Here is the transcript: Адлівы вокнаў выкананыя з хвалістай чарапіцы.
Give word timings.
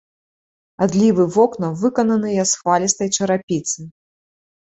Адлівы 0.85 1.23
вокнаў 1.35 1.75
выкананыя 1.83 2.41
з 2.51 2.61
хвалістай 2.61 3.09
чарапіцы. 3.17 3.79